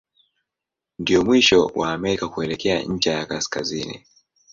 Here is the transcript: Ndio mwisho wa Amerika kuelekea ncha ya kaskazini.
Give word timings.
Ndio 0.99 1.23
mwisho 1.23 1.65
wa 1.75 1.93
Amerika 1.93 2.27
kuelekea 2.29 2.83
ncha 2.83 3.11
ya 3.13 3.25
kaskazini. 3.25 4.05